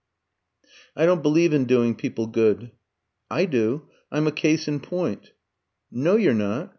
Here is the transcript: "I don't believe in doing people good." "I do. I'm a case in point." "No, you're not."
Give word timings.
"I 0.95 1.05
don't 1.05 1.21
believe 1.21 1.53
in 1.53 1.65
doing 1.65 1.93
people 1.93 2.25
good." 2.25 2.71
"I 3.29 3.45
do. 3.45 3.83
I'm 4.11 4.25
a 4.25 4.31
case 4.31 4.67
in 4.67 4.79
point." 4.79 5.33
"No, 5.91 6.15
you're 6.15 6.33
not." 6.33 6.69